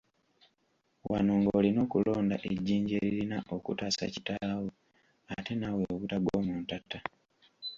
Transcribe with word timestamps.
Wano 1.11 1.33
ng’olina 1.41 1.79
okulonda 1.85 2.35
ejjinja 2.49 2.95
eririna 2.99 3.37
okutaasa 3.55 4.03
kitaawo 4.13 4.67
ate 5.35 5.53
naawe 5.55 5.83
obutagwa 5.93 6.35
mu 6.45 6.53
ntata. 6.61 6.99